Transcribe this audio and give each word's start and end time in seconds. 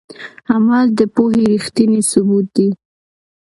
عمل 0.53 0.85
د 0.99 1.01
پوهې 1.13 1.41
ریښتینی 1.51 2.01
ثبوت 2.11 2.45
دی. 2.55 2.69